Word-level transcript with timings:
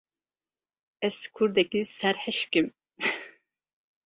Ez 1.07 1.17
kurdekî 1.35 1.81
serhişk 1.97 2.53
im. 2.59 2.67